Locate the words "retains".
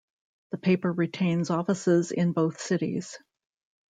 0.91-1.51